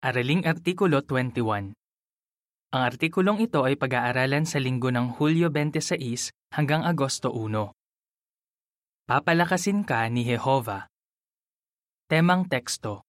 Araling 0.00 0.48
Artikulo 0.48 1.04
21 1.04 1.76
Ang 2.72 2.82
artikulong 2.88 3.36
ito 3.44 3.68
ay 3.68 3.76
pag-aaralan 3.76 4.48
sa 4.48 4.56
linggo 4.56 4.88
ng 4.88 5.20
Hulyo 5.20 5.52
26 5.52 6.32
hanggang 6.56 6.88
Agosto 6.88 7.28
1. 7.28 7.68
Papalakasin 9.04 9.84
ka 9.84 10.08
ni 10.08 10.24
Jehova. 10.24 10.88
Temang 12.08 12.48
teksto 12.48 13.04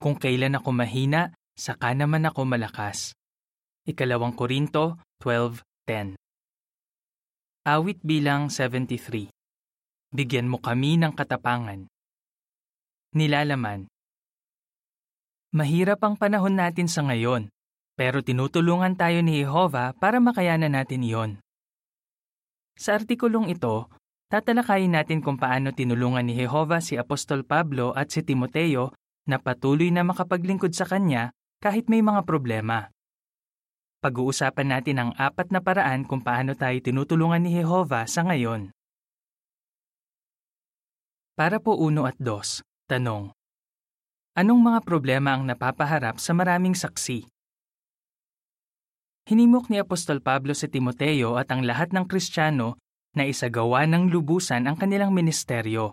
Kung 0.00 0.16
kailan 0.16 0.56
ako 0.56 0.72
mahina, 0.72 1.36
saka 1.52 1.92
naman 1.92 2.24
ako 2.24 2.48
malakas. 2.48 3.12
Ikalawang 3.84 4.32
Korinto 4.32 5.04
12.10 5.20 6.16
Awit 7.68 8.00
bilang 8.00 8.48
73 8.48 9.28
Bigyan 10.16 10.48
mo 10.48 10.64
kami 10.64 10.96
ng 10.96 11.12
katapangan. 11.12 11.92
Nilalaman 13.12 13.91
Mahirap 15.52 16.00
ang 16.00 16.16
panahon 16.16 16.56
natin 16.56 16.88
sa 16.88 17.04
ngayon, 17.04 17.52
pero 17.92 18.24
tinutulungan 18.24 18.96
tayo 18.96 19.20
ni 19.20 19.44
Jehova 19.44 19.92
para 19.92 20.16
makayanan 20.16 20.72
natin 20.72 21.04
iyon. 21.04 21.30
Sa 22.72 22.96
artikulong 22.96 23.52
ito, 23.52 23.92
tatalakayin 24.32 24.96
natin 24.96 25.20
kung 25.20 25.36
paano 25.36 25.76
tinulungan 25.76 26.24
ni 26.24 26.40
Jehova 26.40 26.80
si 26.80 26.96
Apostol 26.96 27.44
Pablo 27.44 27.92
at 27.92 28.08
si 28.08 28.24
Timoteo 28.24 28.96
na 29.28 29.36
patuloy 29.36 29.92
na 29.92 30.08
makapaglingkod 30.08 30.72
sa 30.72 30.88
kanya 30.88 31.36
kahit 31.60 31.84
may 31.92 32.00
mga 32.00 32.24
problema. 32.24 32.88
Pag-uusapan 34.00 34.72
natin 34.72 34.96
ang 35.04 35.10
apat 35.20 35.52
na 35.52 35.60
paraan 35.60 36.08
kung 36.08 36.24
paano 36.24 36.56
tayo 36.56 36.80
tinutulungan 36.80 37.44
ni 37.44 37.60
Jehova 37.60 38.08
sa 38.08 38.24
ngayon. 38.24 38.72
Para 41.36 41.60
po 41.60 41.76
uno 41.76 42.08
at 42.08 42.16
dos, 42.16 42.64
tanong. 42.88 43.36
Anong 44.32 44.64
mga 44.64 44.80
problema 44.88 45.36
ang 45.36 45.44
napapaharap 45.44 46.16
sa 46.16 46.32
maraming 46.32 46.72
saksi? 46.72 47.28
Hinimok 49.28 49.68
ni 49.68 49.76
Apostol 49.76 50.24
Pablo 50.24 50.56
si 50.56 50.72
Timoteo 50.72 51.36
at 51.36 51.52
ang 51.52 51.68
lahat 51.68 51.92
ng 51.92 52.08
Kristiyano 52.08 52.80
na 53.12 53.28
isagawa 53.28 53.84
ng 53.84 54.08
lubusan 54.08 54.64
ang 54.64 54.80
kanilang 54.80 55.12
ministeryo. 55.12 55.92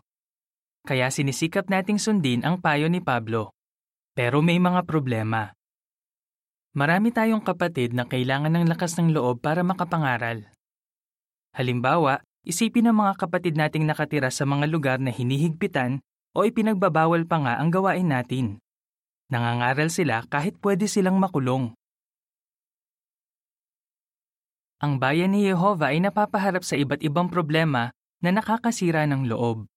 Kaya 0.87 1.11
sinisikap 1.11 1.67
nating 1.67 1.99
sundin 1.99 2.47
ang 2.47 2.63
payo 2.63 2.87
ni 2.87 3.03
Pablo. 3.03 3.51
Pero 4.15 4.39
may 4.39 4.55
mga 4.55 4.87
problema. 4.87 5.51
Marami 6.71 7.11
tayong 7.11 7.43
kapatid 7.43 7.91
na 7.91 8.07
kailangan 8.07 8.55
ng 8.55 8.71
lakas 8.71 8.95
ng 8.95 9.11
loob 9.11 9.43
para 9.43 9.67
makapangaral. 9.67 10.47
Halimbawa, 11.51 12.23
isipin 12.47 12.87
ng 12.87 13.03
mga 13.03 13.19
kapatid 13.19 13.59
nating 13.59 13.83
nakatira 13.83 14.31
sa 14.31 14.47
mga 14.47 14.63
lugar 14.71 15.03
na 15.03 15.11
hinihigpitan 15.11 15.99
o 16.39 16.47
ipinagbabawal 16.47 17.27
pa 17.27 17.43
nga 17.43 17.53
ang 17.59 17.67
gawain 17.67 18.07
natin. 18.07 18.63
Nangangaral 19.27 19.91
sila 19.91 20.23
kahit 20.31 20.55
pwede 20.63 20.87
silang 20.87 21.19
makulong. 21.19 21.75
Ang 24.79 24.95
bayan 24.95 25.35
ni 25.35 25.43
Yehova 25.43 25.91
ay 25.91 25.99
napapaharap 25.99 26.63
sa 26.63 26.79
iba't 26.79 27.03
ibang 27.03 27.27
problema 27.27 27.91
na 28.23 28.31
nakakasira 28.31 29.03
ng 29.11 29.27
loob. 29.27 29.67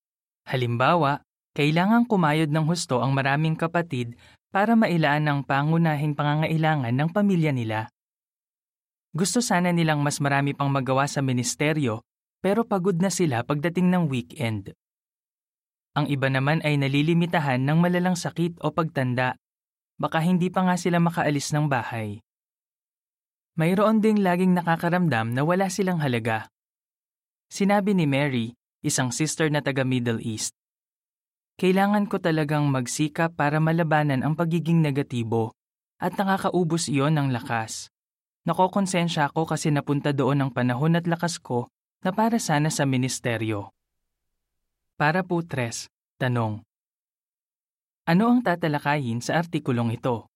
Halimbawa, 0.47 1.27
kailangang 1.59 2.07
kumayod 2.07 2.55
ng 2.55 2.71
husto 2.71 3.03
ang 3.03 3.11
maraming 3.11 3.59
kapatid 3.59 4.15
para 4.55 4.79
mailaan 4.79 5.27
ang 5.27 5.41
pangunahing 5.43 6.15
pangangailangan 6.15 6.95
ng 6.95 7.09
pamilya 7.11 7.51
nila. 7.51 7.91
Gusto 9.11 9.43
sana 9.43 9.75
nilang 9.75 10.01
mas 10.01 10.23
marami 10.23 10.55
pang 10.55 10.71
magawa 10.71 11.05
sa 11.11 11.19
ministeryo 11.19 12.07
pero 12.39 12.65
pagod 12.65 12.97
na 12.97 13.11
sila 13.11 13.45
pagdating 13.45 13.91
ng 13.91 14.07
weekend. 14.07 14.73
Ang 15.93 16.09
iba 16.09 16.33
naman 16.33 16.65
ay 16.65 16.81
nalilimitahan 16.81 17.61
ng 17.61 17.79
malalang 17.79 18.17
sakit 18.17 18.61
o 18.65 18.73
pagtanda. 18.73 19.37
Baka 20.01 20.25
hindi 20.25 20.49
pa 20.49 20.65
nga 20.65 20.77
sila 20.81 20.99
makaalis 20.99 21.53
ng 21.53 21.69
bahay. 21.69 22.25
Mayroon 23.61 24.01
ding 24.01 24.25
laging 24.25 24.57
nakakaramdam 24.57 25.37
na 25.37 25.45
wala 25.45 25.69
silang 25.69 26.01
halaga. 26.01 26.49
Sinabi 27.53 27.93
ni 27.93 28.09
Mary, 28.09 28.57
isang 28.81 29.13
sister 29.13 29.53
na 29.53 29.61
taga 29.61 29.85
Middle 29.85 30.25
East, 30.25 30.57
Kailangan 31.61 32.09
ko 32.09 32.17
talagang 32.17 32.67
magsikap 32.73 33.37
para 33.37 33.61
malabanan 33.61 34.25
ang 34.25 34.35
pagiging 34.35 34.81
negatibo 34.81 35.53
at 36.01 36.17
nakakaubos 36.17 36.89
iyon 36.89 37.15
ng 37.15 37.29
lakas. 37.31 37.93
Nakokonsensya 38.49 39.31
ako 39.31 39.47
kasi 39.47 39.71
napunta 39.71 40.11
doon 40.11 40.43
ang 40.43 40.51
panahon 40.51 40.99
at 40.99 41.07
lakas 41.07 41.39
ko 41.39 41.71
na 42.03 42.11
para 42.11 42.43
sana 42.43 42.73
sa 42.73 42.83
ministeryo. 42.83 43.71
Para 45.03 45.27
po 45.27 45.43
tres, 45.43 45.91
tanong. 46.23 46.63
Ano 48.07 48.25
ang 48.31 48.39
tatalakayin 48.39 49.19
sa 49.19 49.43
artikulong 49.43 49.99
ito? 49.99 50.31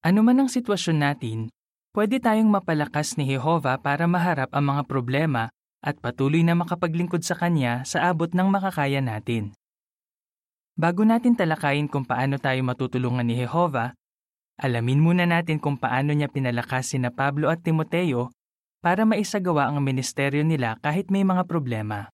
Ano 0.00 0.24
man 0.24 0.40
ang 0.40 0.48
sitwasyon 0.48 0.96
natin, 0.96 1.52
pwede 1.92 2.24
tayong 2.24 2.48
mapalakas 2.48 3.20
ni 3.20 3.28
Jehova 3.28 3.76
para 3.84 4.08
maharap 4.08 4.48
ang 4.56 4.72
mga 4.72 4.82
problema 4.88 5.52
at 5.84 6.00
patuloy 6.00 6.40
na 6.40 6.56
makapaglingkod 6.56 7.20
sa 7.20 7.36
Kanya 7.36 7.84
sa 7.84 8.08
abot 8.08 8.32
ng 8.32 8.48
makakaya 8.48 9.04
natin. 9.04 9.52
Bago 10.72 11.04
natin 11.04 11.36
talakayin 11.36 11.92
kung 11.92 12.08
paano 12.08 12.40
tayo 12.40 12.64
matutulungan 12.64 13.28
ni 13.28 13.36
Jehova, 13.44 13.92
alamin 14.56 15.04
muna 15.04 15.28
natin 15.28 15.60
kung 15.60 15.76
paano 15.76 16.16
niya 16.16 16.32
pinalakas 16.32 16.96
sina 16.96 17.12
Pablo 17.12 17.52
at 17.52 17.60
Timoteo 17.60 18.32
para 18.80 19.04
maisagawa 19.04 19.68
ang 19.68 19.84
ministeryo 19.84 20.48
nila 20.48 20.80
kahit 20.80 21.12
may 21.12 21.28
mga 21.28 21.44
problema. 21.44 22.08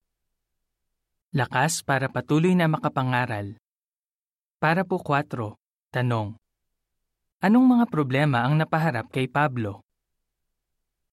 Lakas 1.35 1.83
para 1.83 2.07
patuloy 2.07 2.55
na 2.55 2.71
makapangaral. 2.71 3.59
Para 4.63 4.87
po 4.87 5.03
4, 5.03 5.59
tanong. 5.91 6.39
Anong 7.43 7.67
mga 7.75 7.91
problema 7.91 8.47
ang 8.47 8.55
napaharap 8.55 9.11
kay 9.11 9.27
Pablo? 9.27 9.83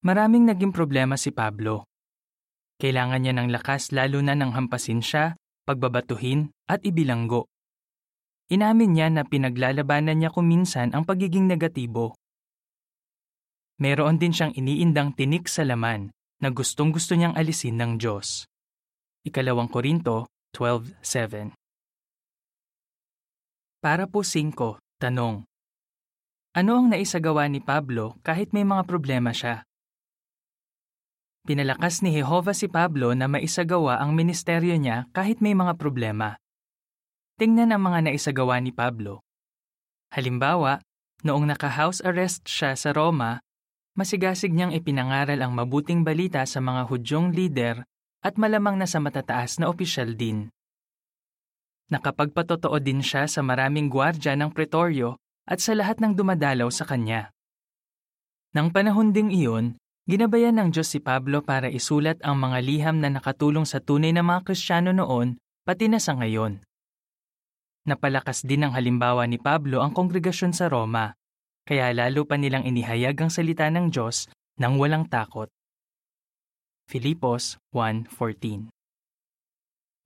Maraming 0.05 0.45
naging 0.45 0.77
problema 0.77 1.17
si 1.17 1.33
Pablo. 1.33 1.89
Kailangan 2.77 3.17
niya 3.17 3.33
ng 3.33 3.49
lakas 3.49 3.89
lalo 3.97 4.21
na 4.21 4.37
nang 4.37 4.53
hampasin 4.53 5.01
siya, 5.01 5.41
pagbabatuhin 5.65 6.53
at 6.69 6.85
ibilanggo. 6.85 7.49
Inamin 8.53 8.93
niya 8.93 9.09
na 9.09 9.25
pinaglalabanan 9.25 10.21
niya 10.21 10.29
kuminsan 10.29 10.93
ang 10.93 11.01
pagiging 11.01 11.49
negatibo. 11.49 12.13
Meron 13.81 14.21
din 14.21 14.37
siyang 14.37 14.53
iniindang 14.53 15.17
tinik 15.17 15.49
sa 15.49 15.65
laman 15.65 16.13
na 16.37 16.53
gustong 16.53 16.93
gusto 16.93 17.17
niyang 17.17 17.33
alisin 17.33 17.81
ng 17.81 17.97
Diyos. 17.97 18.50
Ikalawang 19.21 19.69
Korinto 19.69 20.33
12.7 20.57 21.53
Para 23.77 24.09
po 24.09 24.25
5, 24.25 24.81
tanong. 24.97 25.45
Ano 26.57 26.71
ang 26.73 26.89
naisagawa 26.89 27.45
ni 27.45 27.61
Pablo 27.61 28.17
kahit 28.25 28.49
may 28.49 28.65
mga 28.65 28.81
problema 28.89 29.29
siya? 29.29 29.61
Pinalakas 31.45 32.01
ni 32.01 32.17
Jehova 32.17 32.57
si 32.57 32.65
Pablo 32.65 33.13
na 33.13 33.29
maisagawa 33.29 34.01
ang 34.01 34.17
ministeryo 34.17 34.73
niya 34.81 35.05
kahit 35.13 35.37
may 35.37 35.53
mga 35.53 35.77
problema. 35.77 36.41
Tingnan 37.37 37.77
ang 37.77 37.93
mga 37.93 38.09
naisagawa 38.09 38.57
ni 38.57 38.73
Pablo. 38.73 39.21
Halimbawa, 40.17 40.81
noong 41.21 41.45
naka-house 41.45 42.01
arrest 42.01 42.49
siya 42.49 42.73
sa 42.73 42.89
Roma, 42.89 43.37
masigasig 43.93 44.49
niyang 44.49 44.73
ipinangaral 44.73 45.45
ang 45.45 45.53
mabuting 45.53 46.01
balita 46.01 46.41
sa 46.49 46.57
mga 46.57 46.89
Hudyong 46.89 47.37
leader 47.37 47.85
at 48.21 48.37
malamang 48.37 48.77
na 48.77 48.85
sa 48.85 49.01
matataas 49.01 49.57
na 49.57 49.69
opisyal 49.69 50.13
din. 50.13 50.53
Nakapagpatotoo 51.91 52.79
din 52.79 53.03
siya 53.03 53.27
sa 53.27 53.43
maraming 53.43 53.91
gwardya 53.91 54.37
ng 54.39 54.55
pretoryo 54.55 55.19
at 55.43 55.59
sa 55.59 55.75
lahat 55.75 55.99
ng 55.99 56.15
dumadalaw 56.15 56.71
sa 56.71 56.87
kanya. 56.87 57.33
Nang 58.55 58.71
panahon 58.71 59.11
ding 59.11 59.27
iyon, 59.33 59.75
ginabayan 60.07 60.55
ng 60.55 60.69
Diyos 60.71 60.87
si 60.87 61.03
Pablo 61.03 61.43
para 61.43 61.67
isulat 61.67 62.21
ang 62.23 62.39
mga 62.39 62.57
liham 62.63 62.97
na 63.03 63.11
nakatulong 63.11 63.67
sa 63.67 63.83
tunay 63.83 64.15
na 64.15 64.23
mga 64.23 64.47
Kristiyano 64.47 64.95
noon, 64.95 65.35
pati 65.67 65.91
na 65.91 65.99
sa 65.99 66.15
ngayon. 66.15 66.63
Napalakas 67.83 68.45
din 68.45 68.63
ang 68.63 68.77
halimbawa 68.77 69.25
ni 69.25 69.41
Pablo 69.41 69.81
ang 69.81 69.91
kongregasyon 69.91 70.53
sa 70.55 70.69
Roma, 70.69 71.17
kaya 71.65 71.91
lalo 71.91 72.23
pa 72.23 72.37
nilang 72.37 72.63
inihayag 72.63 73.17
ang 73.19 73.31
salita 73.33 73.67
ng 73.67 73.89
Diyos 73.91 74.29
nang 74.61 74.77
walang 74.77 75.09
takot. 75.09 75.49
Filipos 76.87 77.61
1.14 77.75 78.69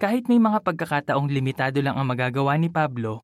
Kahit 0.01 0.27
may 0.27 0.39
mga 0.41 0.59
pagkakataong 0.65 1.31
limitado 1.31 1.79
lang 1.79 1.95
ang 1.95 2.07
magagawa 2.09 2.59
ni 2.59 2.67
Pablo, 2.67 3.23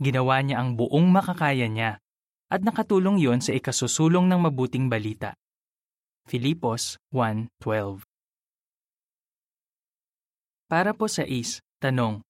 ginawa 0.00 0.40
niya 0.40 0.60
ang 0.60 0.76
buong 0.76 1.08
makakaya 1.08 1.68
niya 1.68 2.00
at 2.46 2.62
nakatulong 2.62 3.18
yon 3.18 3.42
sa 3.42 3.52
ikasusulong 3.52 4.30
ng 4.30 4.40
mabuting 4.46 4.86
balita. 4.86 5.34
Filipos 6.26 6.98
1.12 7.14 8.02
Para 10.66 10.90
po 10.94 11.06
sa 11.06 11.22
is, 11.22 11.62
tanong. 11.78 12.22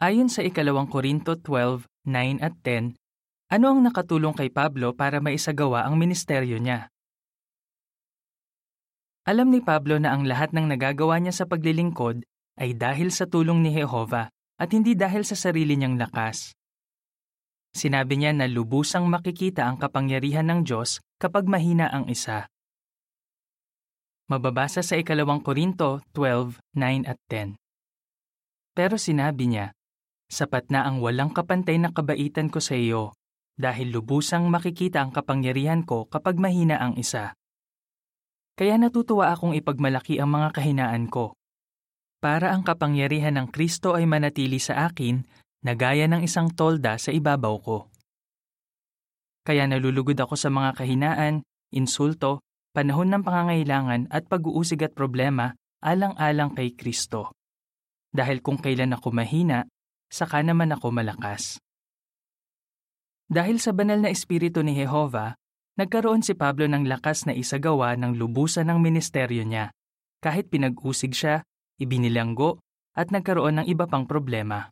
Ayon 0.00 0.32
sa 0.32 0.40
ikalawang 0.40 0.88
Korinto 0.88 1.36
12:9 1.36 2.40
at 2.40 2.56
10, 2.62 2.96
ano 3.52 3.66
ang 3.68 3.80
nakatulong 3.84 4.32
kay 4.32 4.48
Pablo 4.48 4.96
para 4.96 5.20
maisagawa 5.20 5.84
ang 5.84 6.00
ministeryo 6.00 6.56
niya? 6.56 6.88
Alam 9.24 9.56
ni 9.56 9.64
Pablo 9.64 9.96
na 9.96 10.12
ang 10.12 10.28
lahat 10.28 10.52
ng 10.52 10.68
nagagawa 10.68 11.16
niya 11.16 11.32
sa 11.32 11.44
paglilingkod 11.48 12.28
ay 12.60 12.76
dahil 12.76 13.08
sa 13.08 13.24
tulong 13.24 13.64
ni 13.64 13.72
Jehova 13.72 14.28
at 14.60 14.68
hindi 14.76 14.92
dahil 14.92 15.24
sa 15.24 15.32
sarili 15.32 15.80
niyang 15.80 15.96
lakas. 15.96 16.52
Sinabi 17.72 18.20
niya 18.20 18.36
na 18.36 18.44
lubusang 18.44 19.08
makikita 19.08 19.64
ang 19.64 19.80
kapangyarihan 19.80 20.44
ng 20.52 20.68
Diyos 20.68 21.00
kapag 21.16 21.48
mahina 21.48 21.88
ang 21.88 22.04
isa. 22.12 22.52
Mababasa 24.28 24.84
sa 24.84 25.00
ikalawang 25.00 25.40
Korinto 25.40 26.04
12, 26.12 26.60
9 26.76 27.08
at 27.08 27.16
10. 27.32 27.56
Pero 28.76 29.00
sinabi 29.00 29.48
niya, 29.48 29.72
Sapat 30.28 30.68
na 30.68 30.84
ang 30.84 31.00
walang 31.00 31.32
kapantay 31.32 31.80
na 31.80 31.96
kabaitan 31.96 32.52
ko 32.52 32.60
sa 32.60 32.76
iyo, 32.76 33.16
dahil 33.56 33.88
lubusang 33.88 34.52
makikita 34.52 35.00
ang 35.00 35.16
kapangyarihan 35.16 35.80
ko 35.80 36.04
kapag 36.12 36.36
mahina 36.36 36.76
ang 36.76 37.00
isa. 37.00 37.32
Kaya 38.54 38.78
natutuwa 38.78 39.34
akong 39.34 39.58
ipagmalaki 39.58 40.22
ang 40.22 40.30
mga 40.30 40.54
kahinaan 40.54 41.10
ko. 41.10 41.34
Para 42.22 42.54
ang 42.54 42.62
kapangyarihan 42.62 43.34
ng 43.34 43.50
Kristo 43.50 43.98
ay 43.98 44.06
manatili 44.06 44.62
sa 44.62 44.86
akin 44.86 45.26
na 45.66 45.74
gaya 45.74 46.06
ng 46.06 46.22
isang 46.22 46.54
tolda 46.54 46.94
sa 46.96 47.10
ibabaw 47.10 47.54
ko. 47.60 47.78
Kaya 49.44 49.68
nalulugod 49.68 50.16
ako 50.16 50.38
sa 50.38 50.48
mga 50.48 50.72
kahinaan, 50.78 51.44
insulto, 51.74 52.40
panahon 52.72 53.12
ng 53.12 53.22
pangangailangan 53.26 54.08
at 54.08 54.24
pag-uusig 54.30 54.80
at 54.86 54.96
problema 54.96 55.52
alang-alang 55.84 56.56
kay 56.56 56.72
Kristo. 56.72 57.36
Dahil 58.14 58.40
kung 58.40 58.56
kailan 58.56 58.96
ako 58.96 59.12
mahina, 59.12 59.68
saka 60.08 60.40
naman 60.40 60.72
ako 60.72 60.94
malakas. 60.94 61.60
Dahil 63.28 63.58
sa 63.58 63.74
banal 63.74 64.00
na 64.00 64.08
espiritu 64.08 64.62
ni 64.62 64.78
Jehova, 64.78 65.36
nagkaroon 65.80 66.22
si 66.22 66.34
Pablo 66.38 66.66
ng 66.70 66.86
lakas 66.86 67.26
na 67.26 67.34
isagawa 67.34 67.94
ng 67.98 68.14
lubusan 68.18 68.70
ng 68.70 68.78
ministeryo 68.78 69.42
niya, 69.42 69.74
kahit 70.22 70.50
pinag-usig 70.50 71.14
siya, 71.14 71.46
ibinilanggo, 71.78 72.62
at 72.94 73.10
nagkaroon 73.10 73.62
ng 73.62 73.66
iba 73.66 73.90
pang 73.90 74.06
problema. 74.06 74.70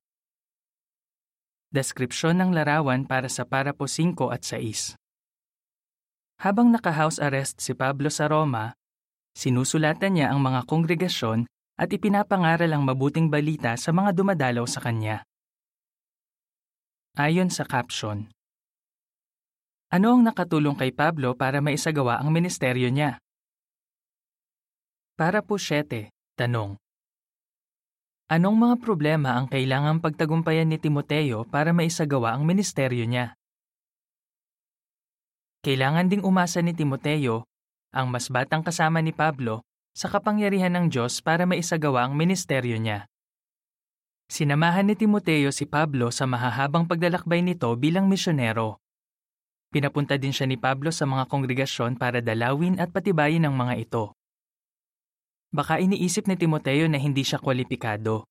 Deskripsyon 1.72 2.38
ng 2.38 2.50
larawan 2.54 3.08
para 3.08 3.26
sa 3.26 3.42
parapo 3.48 3.88
5 3.88 4.30
at 4.30 4.44
6 4.44 5.00
habang 6.42 6.74
naka-house 6.74 7.22
arrest 7.22 7.62
si 7.62 7.70
Pablo 7.70 8.10
sa 8.10 8.26
Roma, 8.26 8.74
sinusulatan 9.38 10.18
niya 10.18 10.34
ang 10.34 10.42
mga 10.42 10.66
kongregasyon 10.66 11.46
at 11.78 11.86
ipinapangaral 11.94 12.66
ang 12.66 12.82
mabuting 12.82 13.30
balita 13.30 13.78
sa 13.78 13.94
mga 13.94 14.10
dumadalaw 14.10 14.66
sa 14.66 14.82
kanya. 14.82 15.22
Ayon 17.14 17.46
sa 17.46 17.62
caption, 17.62 18.26
Ano 19.92 20.16
ang 20.16 20.24
nakatulong 20.24 20.72
kay 20.72 20.88
Pablo 20.88 21.36
para 21.36 21.60
maisagawa 21.60 22.16
ang 22.16 22.32
ministeryo 22.32 22.88
niya? 22.88 23.20
Para 25.20 25.44
po 25.44 25.60
7, 25.60 26.08
tanong. 26.32 26.80
Anong 28.32 28.56
mga 28.56 28.76
problema 28.80 29.36
ang 29.36 29.52
kailangang 29.52 30.00
pagtagumpayan 30.00 30.64
ni 30.64 30.80
Timoteo 30.80 31.44
para 31.44 31.76
maisagawa 31.76 32.32
ang 32.32 32.48
ministeryo 32.48 33.04
niya? 33.04 33.36
Kailangan 35.60 36.08
ding 36.08 36.24
umasa 36.24 36.64
ni 36.64 36.72
Timoteo, 36.72 37.44
ang 37.92 38.08
mas 38.08 38.32
batang 38.32 38.64
kasama 38.64 39.04
ni 39.04 39.12
Pablo, 39.12 39.60
sa 39.92 40.08
kapangyarihan 40.08 40.72
ng 40.72 40.86
Diyos 40.88 41.20
para 41.20 41.44
maisagawa 41.44 42.08
ang 42.08 42.16
ministeryo 42.16 42.80
niya. 42.80 43.04
Sinamahan 44.32 44.88
ni 44.88 44.96
Timoteo 44.96 45.52
si 45.52 45.68
Pablo 45.68 46.08
sa 46.08 46.24
mahahabang 46.24 46.88
paglalakbay 46.88 47.44
nito 47.44 47.68
bilang 47.76 48.08
misyonero. 48.08 48.80
Pinapunta 49.72 50.20
din 50.20 50.36
siya 50.36 50.44
ni 50.44 50.60
Pablo 50.60 50.92
sa 50.92 51.08
mga 51.08 51.32
kongregasyon 51.32 51.96
para 51.96 52.20
dalawin 52.20 52.76
at 52.76 52.92
patibayin 52.92 53.48
ang 53.48 53.56
mga 53.56 53.80
ito. 53.80 54.12
Baka 55.48 55.80
iniisip 55.80 56.28
ni 56.28 56.36
Timoteo 56.36 56.84
na 56.92 57.00
hindi 57.00 57.24
siya 57.24 57.40
kwalipikado. 57.40 58.28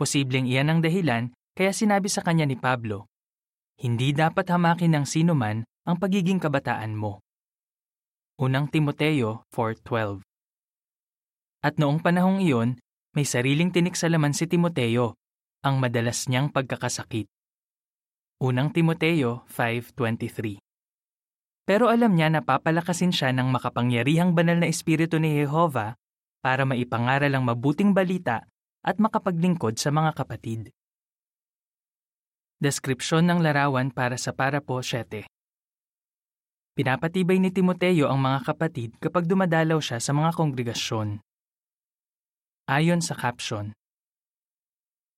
Posibleng 0.00 0.48
iyan 0.48 0.72
ang 0.72 0.80
dahilan 0.80 1.28
kaya 1.52 1.76
sinabi 1.76 2.08
sa 2.08 2.24
kanya 2.24 2.48
ni 2.48 2.56
Pablo, 2.56 3.04
Hindi 3.76 4.16
dapat 4.16 4.48
hamakin 4.48 4.96
ng 4.96 5.04
sino 5.04 5.36
man 5.36 5.68
ang 5.84 6.00
pagiging 6.00 6.40
kabataan 6.40 6.96
mo. 6.96 7.20
Unang 8.40 8.72
Timoteo 8.72 9.44
4.12 9.52 10.24
At 11.60 11.76
noong 11.76 12.00
panahong 12.00 12.40
iyon, 12.40 12.80
may 13.12 13.28
sariling 13.28 13.68
tinik 13.68 13.92
sa 13.92 14.08
laman 14.08 14.32
si 14.32 14.48
Timoteo, 14.48 15.20
ang 15.60 15.76
madalas 15.76 16.32
niyang 16.32 16.48
pagkakasakit. 16.48 17.28
Unang 18.42 18.74
Timoteo 18.74 19.46
5.23 19.54 20.58
Pero 21.62 21.86
alam 21.86 22.10
niya 22.18 22.26
na 22.26 22.42
papalakasin 22.42 23.14
siya 23.14 23.30
ng 23.30 23.46
makapangyarihang 23.54 24.34
banal 24.34 24.58
na 24.58 24.66
espiritu 24.66 25.22
ni 25.22 25.38
Jehova 25.38 25.94
para 26.42 26.66
maipangaral 26.66 27.30
ang 27.30 27.46
mabuting 27.46 27.94
balita 27.94 28.42
at 28.82 28.98
makapaglingkod 28.98 29.78
sa 29.78 29.94
mga 29.94 30.18
kapatid. 30.18 30.74
Deskripsyon 32.58 33.30
ng 33.30 33.46
larawan 33.46 33.94
para 33.94 34.18
sa 34.18 34.34
parapo 34.34 34.82
7 34.82 35.22
Pinapatibay 36.74 37.38
ni 37.38 37.54
Timoteo 37.54 38.10
ang 38.10 38.18
mga 38.18 38.42
kapatid 38.42 38.98
kapag 38.98 39.30
dumadalaw 39.30 39.78
siya 39.78 40.02
sa 40.02 40.10
mga 40.10 40.34
kongregasyon. 40.34 41.22
Ayon 42.66 43.06
sa 43.06 43.14
caption, 43.14 43.70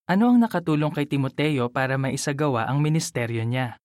Ano 0.04 0.28
ang 0.28 0.38
nakatulong 0.40 0.92
kay 0.92 1.08
Timoteo 1.08 1.72
para 1.72 1.96
maisagawa 1.96 2.68
ang 2.68 2.84
ministeryo 2.84 3.42
niya? 3.42 3.80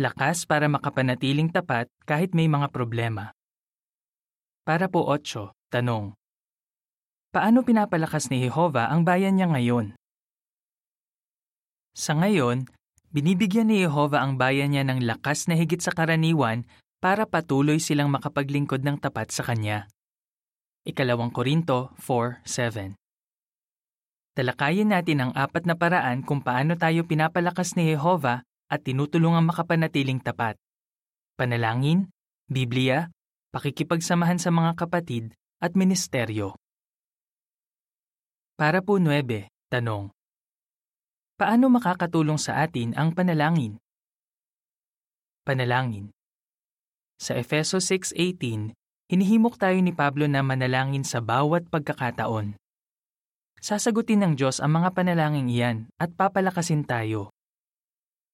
Lakas 0.00 0.46
para 0.46 0.66
makapanatiling 0.66 1.50
tapat 1.54 1.86
kahit 2.08 2.34
may 2.34 2.50
mga 2.50 2.74
problema. 2.74 3.30
Para 4.66 4.90
po 4.90 5.06
8, 5.06 5.54
tanong. 5.70 6.14
Paano 7.30 7.62
pinapalakas 7.62 8.28
ni 8.34 8.42
Jehova 8.42 8.90
ang 8.90 9.06
bayan 9.06 9.38
niya 9.38 9.46
ngayon? 9.46 9.94
Sa 11.94 12.18
ngayon, 12.18 12.66
Binibigyan 13.10 13.66
ni 13.66 13.82
Jehova 13.82 14.22
ang 14.22 14.38
bayan 14.38 14.70
niya 14.70 14.86
ng 14.86 15.02
lakas 15.02 15.50
na 15.50 15.58
higit 15.58 15.82
sa 15.82 15.90
karaniwan 15.90 16.62
para 17.02 17.26
patuloy 17.26 17.82
silang 17.82 18.06
makapaglingkod 18.14 18.86
ng 18.86 19.02
tapat 19.02 19.34
sa 19.34 19.42
Kanya. 19.42 19.90
Ikalawang 20.86 21.34
Korinto 21.34 21.90
4.7 21.98 22.99
Talakayin 24.40 24.88
natin 24.88 25.20
ang 25.20 25.32
apat 25.36 25.68
na 25.68 25.76
paraan 25.76 26.24
kung 26.24 26.40
paano 26.40 26.72
tayo 26.72 27.04
pinapalakas 27.04 27.76
ni 27.76 27.92
Jehova 27.92 28.40
at 28.72 28.80
tinutulungang 28.80 29.44
makapanatiling 29.44 30.16
tapat. 30.16 30.56
Panalangin, 31.36 32.08
Biblia, 32.48 33.12
pakikipagsamahan 33.52 34.40
sa 34.40 34.48
mga 34.48 34.80
kapatid, 34.80 35.36
at 35.60 35.76
ministeryo. 35.76 36.56
Para 38.56 38.80
po 38.80 38.96
9, 38.96 39.44
tanong. 39.68 40.08
Paano 41.36 41.68
makakatulong 41.68 42.40
sa 42.40 42.64
atin 42.64 42.96
ang 42.96 43.12
panalangin? 43.12 43.76
Panalangin 45.44 46.16
Sa 47.20 47.36
Efeso 47.36 47.76
6.18, 47.76 48.72
hinihimok 49.12 49.60
tayo 49.60 49.76
ni 49.84 49.92
Pablo 49.92 50.24
na 50.32 50.40
manalangin 50.40 51.04
sa 51.04 51.20
bawat 51.20 51.68
pagkakataon. 51.68 52.59
Sasagutin 53.60 54.24
ng 54.24 54.32
Diyos 54.40 54.56
ang 54.56 54.80
mga 54.80 54.96
panalangin 54.96 55.52
iyan 55.52 55.78
at 56.00 56.16
papalakasin 56.16 56.80
tayo. 56.88 57.28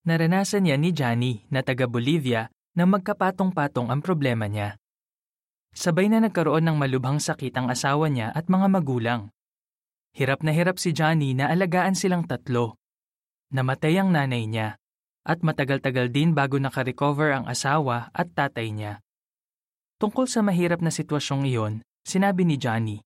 Naranasan 0.06 0.62
niya 0.62 0.78
ni 0.78 0.95
Johnny 0.95 1.42
na 1.50 1.66
taga 1.66 1.90
Bolivia 1.90 2.47
na 2.78 2.87
magkapatong-patong 2.87 3.90
ang 3.90 3.99
problema 4.06 4.47
niya. 4.47 4.78
Sabay 5.75 6.06
na 6.06 6.23
nagkaroon 6.23 6.62
ng 6.62 6.78
malubhang 6.78 7.18
sakit 7.18 7.50
ang 7.59 7.66
asawa 7.66 8.06
niya 8.06 8.30
at 8.30 8.47
mga 8.47 8.71
magulang. 8.71 9.23
Hirap 10.14 10.47
na 10.47 10.54
hirap 10.54 10.78
si 10.78 10.95
Johnny 10.95 11.35
na 11.35 11.50
alagaan 11.50 11.99
silang 11.99 12.23
tatlo. 12.23 12.78
Namatay 13.50 13.99
ang 13.99 14.14
nanay 14.14 14.47
niya 14.47 14.78
at 15.26 15.42
matagal-tagal 15.42 16.06
din 16.14 16.38
bago 16.38 16.62
nakarecover 16.62 17.35
ang 17.35 17.50
asawa 17.50 18.14
at 18.14 18.30
tatay 18.30 18.71
niya. 18.71 19.02
Tungkol 19.99 20.30
sa 20.30 20.38
mahirap 20.47 20.78
na 20.78 20.95
sitwasyong 20.95 21.50
iyon, 21.50 21.83
sinabi 22.06 22.47
ni 22.47 22.54
Johnny, 22.62 23.02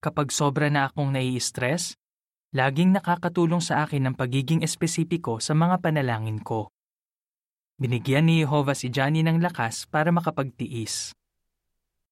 Kapag 0.00 0.28
sobra 0.30 0.68
na 0.68 0.88
akong 0.88 1.12
nai-stress, 1.12 1.96
laging 2.52 2.96
nakakatulong 2.96 3.60
sa 3.60 3.84
akin 3.84 4.08
ang 4.08 4.14
pagiging 4.16 4.64
espesipiko 4.64 5.40
sa 5.40 5.52
mga 5.52 5.80
panalangin 5.80 6.40
ko. 6.40 6.72
Binigyan 7.76 8.28
ni 8.28 8.40
Jehovah 8.40 8.72
si 8.72 8.88
Johnny 8.88 9.20
ng 9.20 9.44
lakas 9.44 9.84
para 9.84 10.08
makapagtiis. 10.08 11.12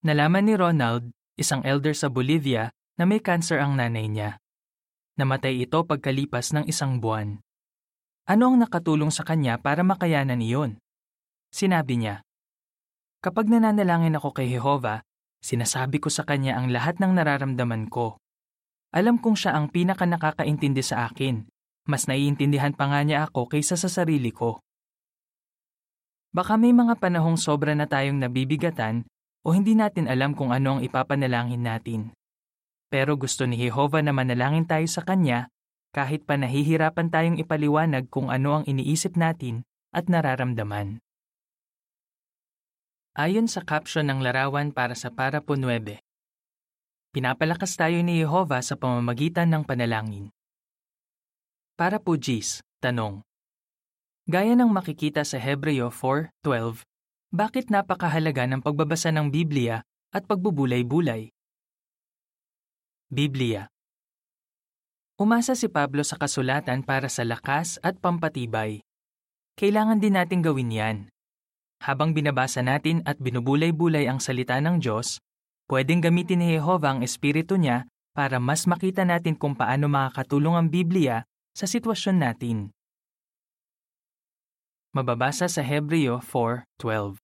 Nalaman 0.04 0.44
ni 0.44 0.54
Ronald, 0.60 1.08
isang 1.40 1.64
elder 1.64 1.96
sa 1.96 2.12
Bolivia, 2.12 2.68
na 3.00 3.08
may 3.08 3.24
cancer 3.24 3.56
ang 3.56 3.80
nanay 3.80 4.04
niya. 4.12 4.36
Namatay 5.16 5.64
ito 5.64 5.80
pagkalipas 5.80 6.52
ng 6.52 6.68
isang 6.68 7.00
buwan. 7.00 7.40
Ano 8.28 8.52
ang 8.52 8.60
nakatulong 8.60 9.08
sa 9.08 9.24
kanya 9.24 9.56
para 9.56 9.80
makayanan 9.80 10.44
iyon? 10.44 10.76
Sinabi 11.48 11.96
niya, 11.96 12.20
Kapag 13.24 13.48
nananalangin 13.48 14.20
ako 14.20 14.36
kay 14.36 14.52
Jehova, 14.52 15.00
sinasabi 15.44 16.00
ko 16.00 16.08
sa 16.08 16.24
kanya 16.24 16.56
ang 16.56 16.72
lahat 16.72 16.96
ng 16.96 17.12
nararamdaman 17.12 17.92
ko. 17.92 18.16
Alam 18.96 19.20
kong 19.20 19.36
siya 19.36 19.52
ang 19.52 19.68
pinaka 19.68 20.08
nakakaintindi 20.08 20.80
sa 20.80 21.04
akin. 21.04 21.44
Mas 21.84 22.08
naiintindihan 22.08 22.72
pa 22.72 22.88
nga 22.88 23.04
niya 23.04 23.28
ako 23.28 23.52
kaysa 23.52 23.76
sa 23.76 23.92
sarili 23.92 24.32
ko. 24.32 24.64
Baka 26.32 26.56
may 26.56 26.72
mga 26.72 26.96
panahong 26.96 27.36
sobra 27.36 27.76
na 27.76 27.84
tayong 27.84 28.16
nabibigatan 28.16 29.04
o 29.44 29.52
hindi 29.52 29.76
natin 29.76 30.08
alam 30.08 30.32
kung 30.32 30.48
ano 30.48 30.78
ang 30.78 30.80
ipapanalangin 30.80 31.60
natin. 31.60 32.16
Pero 32.88 33.20
gusto 33.20 33.44
ni 33.44 33.60
Jehova 33.60 34.00
na 34.00 34.16
manalangin 34.16 34.64
tayo 34.64 34.88
sa 34.88 35.04
Kanya 35.04 35.52
kahit 35.94 36.26
pa 36.26 36.34
nahihirapan 36.40 37.12
tayong 37.12 37.38
ipaliwanag 37.38 38.08
kung 38.10 38.32
ano 38.32 38.58
ang 38.58 38.64
iniisip 38.64 39.14
natin 39.14 39.62
at 39.94 40.10
nararamdaman. 40.10 40.98
Ayon 43.14 43.46
sa 43.46 43.62
caption 43.62 44.10
ng 44.10 44.26
larawan 44.26 44.74
para 44.74 44.98
sa 44.98 45.06
Parapo 45.06 45.54
9, 45.54 46.02
pinapalakas 47.14 47.78
tayo 47.78 48.02
ni 48.02 48.18
Jehova 48.18 48.58
sa 48.58 48.74
pamamagitan 48.74 49.54
ng 49.54 49.62
panalangin. 49.62 50.34
Para 51.78 52.02
po 52.02 52.18
Gis, 52.18 52.66
tanong. 52.82 53.22
Gaya 54.26 54.58
ng 54.58 54.66
makikita 54.66 55.22
sa 55.22 55.38
Hebreo 55.38 55.94
4.12, 55.94 56.82
bakit 57.30 57.70
napakahalaga 57.70 58.50
ng 58.50 58.58
pagbabasa 58.58 59.14
ng 59.14 59.30
Biblia 59.30 59.86
at 60.10 60.26
pagbubulay-bulay? 60.26 61.30
Biblia 63.14 63.70
Umasa 65.14 65.54
si 65.54 65.70
Pablo 65.70 66.02
sa 66.02 66.18
kasulatan 66.18 66.82
para 66.82 67.06
sa 67.06 67.22
lakas 67.22 67.78
at 67.78 67.94
pampatibay. 68.02 68.82
Kailangan 69.54 70.02
din 70.02 70.18
nating 70.18 70.42
gawin 70.42 70.74
yan. 70.74 71.13
Habang 71.84 72.16
binabasa 72.16 72.64
natin 72.64 73.04
at 73.04 73.20
binubulay-bulay 73.20 74.08
ang 74.08 74.16
salita 74.16 74.56
ng 74.56 74.80
Diyos, 74.80 75.20
pwedeng 75.68 76.00
gamitin 76.00 76.40
ni 76.40 76.56
Jehova 76.56 76.96
ang 76.96 77.04
Espiritu 77.04 77.60
niya 77.60 77.84
para 78.16 78.40
mas 78.40 78.64
makita 78.64 79.04
natin 79.04 79.36
kung 79.36 79.52
paano 79.52 79.84
makakatulong 79.92 80.56
ang 80.56 80.68
Biblia 80.72 81.28
sa 81.52 81.68
sitwasyon 81.68 82.16
natin. 82.16 82.72
Mababasa 84.96 85.44
sa 85.44 85.60
Hebreo 85.60 86.24
4.12 86.24 87.20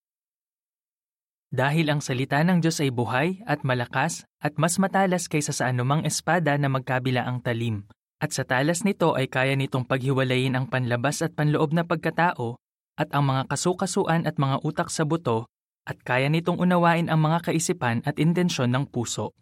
Dahil 1.48 1.88
ang 1.88 2.04
salita 2.04 2.44
ng 2.44 2.60
Diyos 2.60 2.84
ay 2.84 2.92
buhay 2.92 3.40
at 3.48 3.64
malakas 3.64 4.28
at 4.44 4.60
mas 4.60 4.76
matalas 4.76 5.24
kaysa 5.24 5.56
sa 5.56 5.72
anumang 5.72 6.04
espada 6.04 6.60
na 6.60 6.68
magkabila 6.68 7.24
ang 7.24 7.40
talim, 7.40 7.88
at 8.20 8.36
sa 8.36 8.44
talas 8.44 8.84
nito 8.84 9.16
ay 9.16 9.24
kaya 9.24 9.56
nitong 9.56 9.88
paghiwalayin 9.88 10.52
ang 10.52 10.68
panlabas 10.68 11.24
at 11.24 11.32
panloob 11.32 11.72
na 11.72 11.88
pagkatao 11.88 12.60
at 13.00 13.08
ang 13.16 13.32
mga 13.32 13.48
kasukasuan 13.48 14.28
at 14.28 14.36
mga 14.36 14.60
utak 14.60 14.92
sa 14.92 15.08
buto 15.08 15.48
at 15.88 15.96
kaya 16.04 16.28
nitong 16.28 16.60
unawain 16.60 17.08
ang 17.08 17.24
mga 17.24 17.48
kaisipan 17.48 18.04
at 18.04 18.20
intensyon 18.20 18.68
ng 18.68 18.84
puso. 18.92 19.32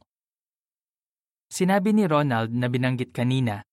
Sinabi 1.50 1.90
ni 1.90 2.06
Ronald 2.06 2.54
na 2.54 2.70
binanggit 2.70 3.10
kanina, 3.10 3.66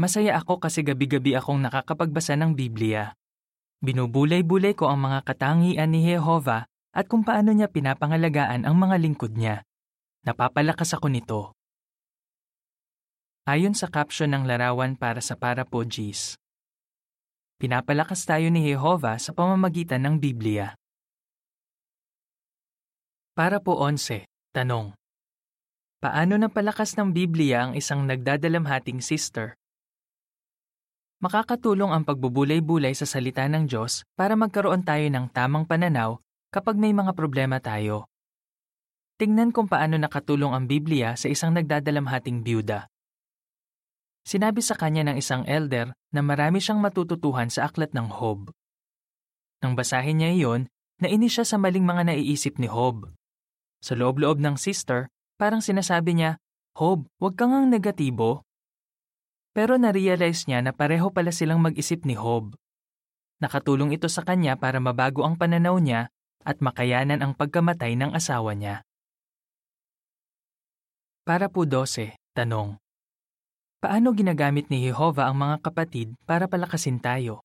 Masaya 0.00 0.40
ako 0.40 0.64
kasi 0.64 0.80
gabi-gabi 0.80 1.36
akong 1.36 1.60
nakakapagbasa 1.60 2.32
ng 2.40 2.56
Biblia. 2.56 3.12
Binubulay-bulay 3.84 4.72
ko 4.72 4.88
ang 4.88 5.04
mga 5.04 5.28
katangian 5.28 5.92
ni 5.92 6.08
Jehova 6.08 6.64
at 6.96 7.04
kung 7.04 7.20
paano 7.20 7.52
niya 7.52 7.68
pinapangalagaan 7.68 8.64
ang 8.64 8.80
mga 8.80 8.96
lingkod 8.96 9.36
niya. 9.36 9.60
Napapalakas 10.24 10.96
ako 10.96 11.12
nito. 11.12 11.52
Ayon 13.44 13.76
sa 13.76 13.92
caption 13.92 14.32
ng 14.32 14.48
larawan 14.48 14.96
para 14.96 15.20
sa 15.20 15.36
Parapodgis, 15.36 16.40
Pinapalakas 17.60 18.24
tayo 18.24 18.48
ni 18.48 18.72
Jehova 18.72 19.20
sa 19.20 19.36
pamamagitan 19.36 20.00
ng 20.00 20.16
Biblia. 20.16 20.72
Para 23.36 23.60
po 23.60 23.76
11, 23.84 24.24
tanong. 24.56 24.96
Paano 26.00 26.40
napalakas 26.40 26.96
ng 26.96 27.12
Biblia 27.12 27.68
ang 27.68 27.76
isang 27.76 28.08
nagdadalamhating 28.08 29.04
sister? 29.04 29.52
Makakatulong 31.20 31.92
ang 31.92 32.08
pagbubulay-bulay 32.08 32.96
sa 32.96 33.04
salita 33.04 33.44
ng 33.44 33.68
Diyos 33.68 34.08
para 34.16 34.40
magkaroon 34.40 34.80
tayo 34.80 35.04
ng 35.12 35.28
tamang 35.28 35.68
pananaw 35.68 36.16
kapag 36.48 36.80
may 36.80 36.96
mga 36.96 37.12
problema 37.12 37.60
tayo. 37.60 38.08
Tingnan 39.20 39.52
kung 39.52 39.68
paano 39.68 40.00
nakatulong 40.00 40.56
ang 40.56 40.64
Biblia 40.64 41.12
sa 41.12 41.28
isang 41.28 41.52
nagdadalamhating 41.52 42.40
byuda. 42.40 42.88
Sinabi 44.26 44.60
sa 44.60 44.76
kanya 44.76 45.08
ng 45.08 45.16
isang 45.16 45.42
elder 45.48 45.96
na 46.12 46.20
marami 46.20 46.60
siyang 46.60 46.78
matututuhan 46.78 47.48
sa 47.48 47.66
aklat 47.68 47.96
ng 47.96 48.08
Hob. 48.12 48.52
Nang 49.64 49.76
basahin 49.76 50.20
niya 50.20 50.30
iyon, 50.32 50.62
nainis 51.00 51.40
siya 51.40 51.46
sa 51.48 51.56
maling 51.56 51.84
mga 51.84 52.12
naiisip 52.12 52.60
ni 52.60 52.68
Hob. 52.68 53.08
Sa 53.80 53.96
loob-loob 53.96 54.40
ng 54.40 54.60
sister, 54.60 55.08
parang 55.40 55.64
sinasabi 55.64 56.16
niya, 56.16 56.36
Hob, 56.76 57.08
huwag 57.16 57.34
kang 57.36 57.56
ang 57.56 57.66
negatibo. 57.72 58.44
Pero 59.56 59.80
na-realize 59.80 60.46
niya 60.46 60.60
na 60.62 60.70
pareho 60.70 61.10
pala 61.10 61.32
silang 61.32 61.60
mag-isip 61.64 62.04
ni 62.04 62.14
Hob. 62.14 62.54
Nakatulong 63.40 63.96
ito 63.96 64.06
sa 64.12 64.20
kanya 64.20 64.54
para 64.60 64.78
mabago 64.78 65.24
ang 65.24 65.34
pananaw 65.40 65.80
niya 65.80 66.12
at 66.44 66.60
makayanan 66.60 67.24
ang 67.24 67.32
pagkamatay 67.32 67.96
ng 67.96 68.12
asawa 68.12 68.52
niya. 68.52 68.84
Para 71.24 71.48
po 71.48 71.64
12, 71.64 72.16
tanong. 72.36 72.76
Paano 73.80 74.12
ginagamit 74.12 74.68
ni 74.68 74.84
Jehova 74.84 75.24
ang 75.24 75.40
mga 75.40 75.64
kapatid 75.64 76.12
para 76.28 76.44
palakasin 76.44 77.00
tayo? 77.00 77.40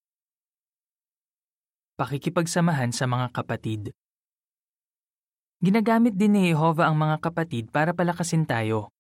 Pakikipagsamahan 1.95 2.91
sa 2.91 3.07
mga 3.07 3.31
kapatid 3.31 3.95
Ginagamit 5.63 6.19
din 6.19 6.35
ni 6.35 6.51
Jehova 6.51 6.91
ang 6.91 6.99
mga 6.99 7.23
kapatid 7.23 7.71
para 7.71 7.95
palakasin 7.95 8.43
tayo. 8.43 8.91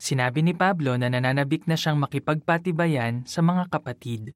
Sinabi 0.00 0.40
ni 0.40 0.56
Pablo 0.56 0.96
na 0.96 1.12
nananabik 1.12 1.68
na 1.68 1.76
siyang 1.76 2.00
makipagpatibayan 2.00 3.28
sa 3.28 3.44
mga 3.44 3.68
kapatid. 3.68 4.32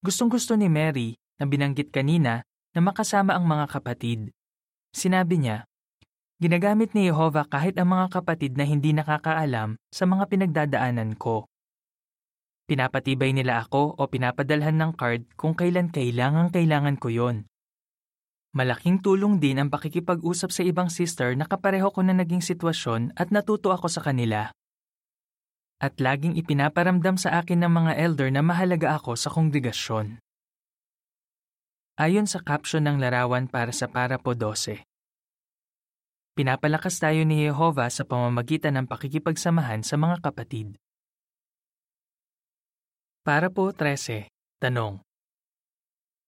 Gustong-gusto 0.00 0.56
ni 0.56 0.72
Mary 0.72 1.12
na 1.36 1.44
binanggit 1.44 1.92
kanina 1.92 2.40
na 2.72 2.80
makasama 2.80 3.36
ang 3.36 3.44
mga 3.44 3.68
kapatid. 3.68 4.32
Sinabi 4.96 5.44
niya, 5.44 5.68
Ginagamit 6.38 6.94
ni 6.94 7.10
Jehova 7.10 7.42
kahit 7.50 7.74
ang 7.82 7.90
mga 7.98 8.14
kapatid 8.14 8.54
na 8.54 8.62
hindi 8.62 8.94
nakakaalam 8.94 9.74
sa 9.90 10.06
mga 10.06 10.24
pinagdadaanan 10.30 11.18
ko. 11.18 11.50
Pinapatibay 12.70 13.34
nila 13.34 13.66
ako 13.66 13.98
o 13.98 14.06
pinapadalhan 14.06 14.78
ng 14.78 14.92
card 14.94 15.26
kung 15.34 15.58
kailan 15.58 15.90
kailangan 15.90 16.54
kailangan 16.54 16.94
ko 16.94 17.10
yon. 17.10 17.50
Malaking 18.54 19.02
tulong 19.02 19.42
din 19.42 19.58
ang 19.58 19.66
pakikipag-usap 19.66 20.54
sa 20.54 20.62
ibang 20.62 20.86
sister 20.86 21.34
na 21.34 21.42
kapareho 21.42 21.90
ko 21.90 22.06
na 22.06 22.14
naging 22.14 22.40
sitwasyon 22.40 23.18
at 23.18 23.34
natuto 23.34 23.74
ako 23.74 23.90
sa 23.90 23.98
kanila. 23.98 24.54
At 25.82 25.98
laging 25.98 26.38
ipinaparamdam 26.38 27.18
sa 27.18 27.42
akin 27.42 27.66
ng 27.66 27.72
mga 27.82 27.92
elder 27.98 28.30
na 28.30 28.46
mahalaga 28.46 28.94
ako 28.94 29.18
sa 29.18 29.26
kongregasyon. 29.34 30.22
Ayon 31.98 32.30
sa 32.30 32.38
caption 32.46 32.86
ng 32.86 33.02
larawan 33.02 33.50
para 33.50 33.74
sa 33.74 33.90
Parapo 33.90 34.30
12, 34.38 34.87
Pinapalakas 36.38 37.02
tayo 37.02 37.26
ni 37.26 37.50
Jehova 37.50 37.90
sa 37.90 38.06
pamamagitan 38.06 38.78
ng 38.78 38.86
pakikipagsamahan 38.86 39.82
sa 39.82 39.98
mga 39.98 40.22
kapatid. 40.22 40.78
Para 43.26 43.50
po 43.50 43.74
13, 43.74 44.30
tanong. 44.62 45.02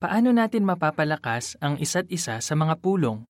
Paano 0.02 0.34
natin 0.34 0.66
mapapalakas 0.66 1.54
ang 1.62 1.78
isa't 1.78 2.10
isa 2.10 2.42
sa 2.42 2.54
mga 2.58 2.82
pulong? 2.82 3.22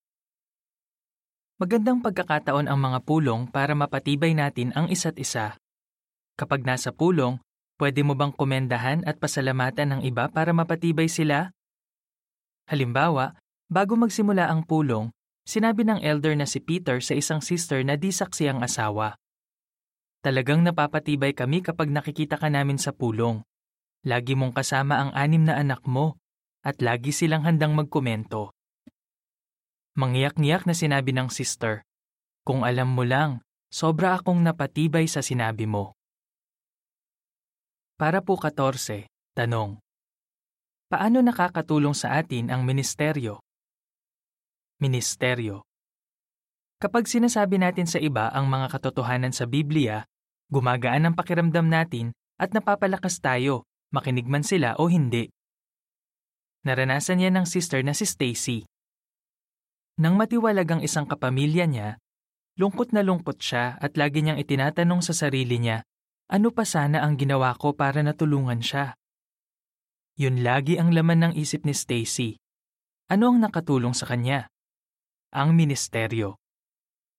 Magandang 1.60 2.00
pagkakataon 2.00 2.64
ang 2.64 2.80
mga 2.80 3.04
pulong 3.04 3.44
para 3.44 3.76
mapatibay 3.76 4.32
natin 4.32 4.72
ang 4.72 4.88
isa't 4.88 5.20
isa. 5.20 5.60
Kapag 6.40 6.64
nasa 6.64 6.96
pulong, 6.96 7.36
pwede 7.76 8.00
mo 8.00 8.16
bang 8.16 8.32
komendahan 8.32 9.04
at 9.04 9.20
pasalamatan 9.20 10.00
ng 10.00 10.08
iba 10.08 10.32
para 10.32 10.56
mapatibay 10.56 11.12
sila? 11.12 11.52
Halimbawa, 12.72 13.36
bago 13.68 14.00
magsimula 14.00 14.48
ang 14.48 14.64
pulong, 14.64 15.12
Sinabi 15.48 15.82
ng 15.88 16.00
elder 16.04 16.36
na 16.36 16.46
si 16.46 16.60
Peter 16.60 17.00
sa 17.00 17.16
isang 17.16 17.40
sister 17.40 17.80
na 17.82 17.96
di 17.96 18.12
saksi 18.12 18.50
ang 18.50 18.60
asawa. 18.60 19.16
Talagang 20.20 20.60
napapatibay 20.60 21.32
kami 21.32 21.64
kapag 21.64 21.88
nakikita 21.88 22.36
ka 22.36 22.52
namin 22.52 22.76
sa 22.76 22.92
pulong. 22.92 23.40
Lagi 24.04 24.36
mong 24.36 24.52
kasama 24.52 25.00
ang 25.00 25.10
anim 25.16 25.44
na 25.44 25.56
anak 25.56 25.84
mo 25.88 26.20
at 26.60 26.84
lagi 26.84 27.12
silang 27.12 27.44
handang 27.48 27.72
magkomento. 27.72 28.52
Mangyak-ngiyak 29.96 30.68
na 30.68 30.76
sinabi 30.76 31.12
ng 31.16 31.32
sister, 31.32 31.84
Kung 32.44 32.64
alam 32.64 32.92
mo 32.92 33.04
lang, 33.04 33.40
sobra 33.72 34.16
akong 34.16 34.40
napatibay 34.40 35.08
sa 35.08 35.24
sinabi 35.24 35.64
mo. 35.64 35.96
Para 38.00 38.24
po 38.24 38.36
14, 38.40 39.08
tanong. 39.36 39.76
Paano 40.88 41.20
nakakatulong 41.20 41.92
sa 41.92 42.16
atin 42.16 42.48
ang 42.48 42.64
ministeryo? 42.64 43.40
Ministeryo 44.80 45.60
Kapag 46.80 47.04
sinasabi 47.04 47.60
natin 47.60 47.84
sa 47.84 48.00
iba 48.00 48.32
ang 48.32 48.48
mga 48.48 48.72
katotohanan 48.72 49.28
sa 49.28 49.44
Biblia, 49.44 50.08
gumagaan 50.48 51.04
ang 51.04 51.12
pakiramdam 51.12 51.68
natin 51.68 52.16
at 52.40 52.56
napapalakas 52.56 53.20
tayo, 53.20 53.68
makinig 53.92 54.24
man 54.24 54.40
sila 54.40 54.80
o 54.80 54.88
hindi. 54.88 55.28
Naranasan 56.64 57.20
yan 57.20 57.36
ng 57.36 57.44
sister 57.44 57.84
na 57.84 57.92
si 57.92 58.08
Stacy. 58.08 58.64
Nang 60.00 60.16
matiwalag 60.16 60.64
ang 60.72 60.80
isang 60.80 61.04
kapamilya 61.04 61.68
niya, 61.68 62.00
lungkot 62.56 62.96
na 62.96 63.04
lungkot 63.04 63.36
siya 63.36 63.76
at 63.76 64.00
lagi 64.00 64.24
niyang 64.24 64.40
itinatanong 64.40 65.04
sa 65.04 65.12
sarili 65.12 65.60
niya, 65.60 65.84
ano 66.32 66.56
pa 66.56 66.64
sana 66.64 67.04
ang 67.04 67.20
ginawa 67.20 67.52
ko 67.52 67.76
para 67.76 68.00
natulungan 68.00 68.64
siya? 68.64 68.96
Yun 70.16 70.40
lagi 70.40 70.80
ang 70.80 70.96
laman 70.96 71.28
ng 71.28 71.32
isip 71.36 71.68
ni 71.68 71.76
Stacy. 71.76 72.40
Ano 73.12 73.28
ang 73.28 73.44
nakatulong 73.44 73.92
sa 73.92 74.08
kanya? 74.08 74.48
Ang 75.30 75.54
ministeryo. 75.54 76.38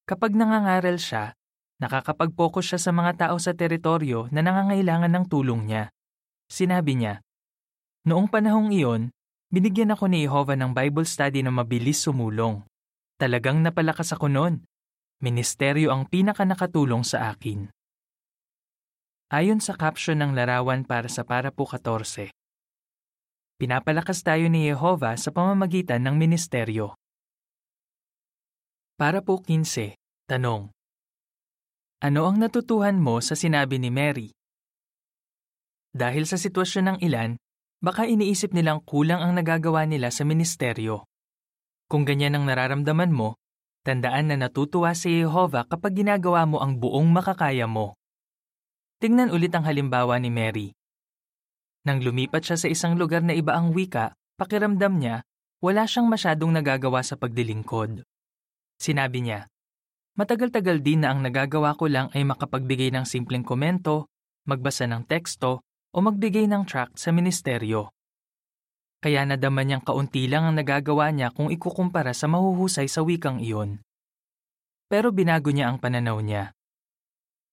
Kapag 0.08 0.36
nangangaral 0.36 1.00
siya, 1.00 1.36
Nakakapag-focus 1.82 2.66
siya 2.74 2.80
sa 2.80 2.92
mga 2.94 3.12
tao 3.18 3.42
sa 3.42 3.58
teritoryo 3.58 4.30
na 4.30 4.46
nangangailangan 4.46 5.10
ng 5.10 5.26
tulong 5.26 5.66
niya. 5.66 5.90
Sinabi 6.46 6.94
niya, 6.94 7.26
Noong 8.06 8.30
panahong 8.30 8.70
iyon, 8.70 9.10
binigyan 9.50 9.90
ako 9.90 10.06
ni 10.06 10.30
Jehovah 10.30 10.54
ng 10.62 10.78
Bible 10.78 11.10
study 11.10 11.42
na 11.42 11.50
mabilis 11.50 12.06
sumulong. 12.06 12.62
Talagang 13.18 13.66
napalakas 13.66 14.14
ako 14.14 14.30
noon. 14.30 14.62
Ministeryo 15.26 15.90
ang 15.90 16.06
pinaka 16.06 16.46
nakatulong 16.46 17.02
sa 17.02 17.34
akin. 17.34 17.74
Ayon 19.34 19.58
sa 19.58 19.74
caption 19.74 20.22
ng 20.22 20.38
larawan 20.38 20.86
para 20.86 21.10
sa 21.10 21.26
para 21.26 21.50
po 21.50 21.66
14. 21.66 22.30
Pinapalakas 23.58 24.22
tayo 24.22 24.46
ni 24.54 24.70
Jehovah 24.70 25.18
sa 25.18 25.34
pamamagitan 25.34 26.06
ng 26.06 26.14
ministeryo. 26.14 26.94
Para 29.02 29.26
po 29.26 29.42
15. 29.42 29.98
Tanong. 30.30 30.70
Ano 32.06 32.22
ang 32.30 32.38
natutuhan 32.38 33.02
mo 33.02 33.18
sa 33.18 33.34
sinabi 33.34 33.82
ni 33.82 33.90
Mary? 33.90 34.30
Dahil 35.90 36.30
sa 36.30 36.38
sitwasyon 36.38 36.86
ng 36.86 36.98
ilan, 37.10 37.34
baka 37.82 38.06
iniisip 38.06 38.54
nilang 38.54 38.78
kulang 38.86 39.18
ang 39.18 39.34
nagagawa 39.34 39.90
nila 39.90 40.14
sa 40.14 40.22
ministeryo. 40.22 41.10
Kung 41.90 42.06
ganyan 42.06 42.38
ang 42.38 42.46
nararamdaman 42.46 43.10
mo, 43.10 43.42
tandaan 43.82 44.30
na 44.30 44.38
natutuwa 44.38 44.94
si 44.94 45.26
Jehovah 45.26 45.66
kapag 45.66 45.98
ginagawa 45.98 46.46
mo 46.46 46.62
ang 46.62 46.78
buong 46.78 47.10
makakaya 47.10 47.66
mo. 47.66 47.98
Tingnan 49.02 49.34
ulit 49.34 49.50
ang 49.58 49.66
halimbawa 49.66 50.22
ni 50.22 50.30
Mary. 50.30 50.78
Nang 51.90 52.06
lumipat 52.06 52.46
siya 52.46 52.58
sa 52.62 52.70
isang 52.70 53.02
lugar 53.02 53.26
na 53.26 53.34
iba 53.34 53.58
ang 53.58 53.74
wika, 53.74 54.14
pakiramdam 54.38 55.02
niya, 55.02 55.26
wala 55.58 55.90
siyang 55.90 56.06
masyadong 56.06 56.54
nagagawa 56.54 57.02
sa 57.02 57.18
pagdilingkod. 57.18 58.06
Sinabi 58.82 59.22
niya, 59.22 59.46
Matagal-tagal 60.18 60.82
din 60.82 61.06
na 61.06 61.14
ang 61.14 61.22
nagagawa 61.22 61.78
ko 61.78 61.86
lang 61.86 62.10
ay 62.18 62.26
makapagbigay 62.26 62.90
ng 62.90 63.06
simpleng 63.06 63.46
komento, 63.46 64.10
magbasa 64.50 64.90
ng 64.90 65.06
teksto, 65.06 65.62
o 65.94 65.98
magbigay 66.02 66.50
ng 66.50 66.66
tract 66.66 66.98
sa 66.98 67.14
ministeryo. 67.14 67.94
Kaya 69.02 69.22
nadama 69.24 69.62
niyang 69.62 69.86
kaunti 69.86 70.26
lang 70.26 70.50
ang 70.50 70.56
nagagawa 70.58 71.14
niya 71.14 71.30
kung 71.30 71.54
ikukumpara 71.54 72.12
sa 72.18 72.26
mahuhusay 72.26 72.90
sa 72.90 73.06
wikang 73.06 73.38
iyon. 73.38 73.86
Pero 74.90 75.14
binago 75.14 75.54
niya 75.54 75.70
ang 75.70 75.78
pananaw 75.78 76.18
niya. 76.20 76.52